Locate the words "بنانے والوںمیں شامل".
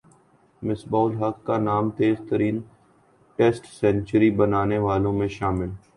4.39-5.69